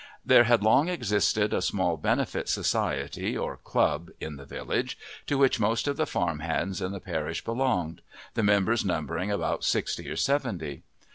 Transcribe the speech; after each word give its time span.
There 0.25 0.45
had 0.45 0.63
long 0.63 0.89
existed 0.89 1.53
a 1.53 1.61
small 1.61 1.95
benefit 1.95 2.49
society 2.49 3.37
or 3.37 3.57
club 3.57 4.09
in 4.19 4.35
the 4.35 4.47
village 4.47 4.97
to 5.27 5.37
which 5.37 5.59
most 5.59 5.87
of 5.87 5.95
the 5.95 6.07
farm 6.07 6.39
hands 6.39 6.81
in 6.81 6.91
the 6.91 6.99
parish 6.99 7.43
belonged, 7.43 8.01
the 8.33 8.41
members 8.41 8.83
numbering 8.83 9.29
about 9.29 9.63
sixty 9.63 10.09
or 10.09 10.15
seventy. 10.15 10.81